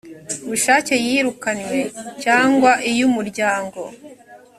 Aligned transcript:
bushake 0.49 0.93
yirukanywe 1.07 1.79
cyangwa 2.23 2.71
iyo 2.91 3.03
umuryango 3.09 3.81